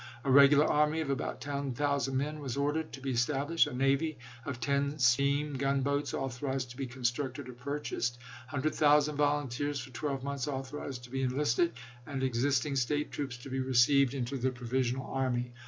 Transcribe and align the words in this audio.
A 0.23 0.31
regular 0.31 0.65
army 0.65 0.99
of 0.99 1.11
about 1.11 1.41
10,000 1.41 2.17
men 2.17 2.39
was 2.39 2.57
ordered 2.57 2.91
to 2.93 3.01
be 3.01 3.11
established; 3.11 3.67
a 3.67 3.73
navy 3.75 4.17
of 4.47 4.59
10 4.59 4.97
steam 4.97 5.53
gun 5.53 5.83
boats 5.83 6.11
authorized 6.15 6.71
to 6.71 6.75
be 6.77 6.87
constructed 6.87 7.47
or 7.47 7.53
purchased; 7.53 8.17
100,000 8.49 9.15
volunteers 9.15 9.79
for 9.79 9.91
12 9.91 10.23
months 10.23 10.47
authorized 10.47 11.03
to 11.03 11.11
be 11.11 11.21
enlisted, 11.21 11.73
and 12.07 12.23
existing 12.23 12.75
State 12.77 13.11
troops 13.11 13.37
to 13.37 13.51
be 13.51 13.59
received 13.59 14.15
into 14.15 14.37
the 14.39 14.49
provisional 14.49 15.05
army. 15.05 15.53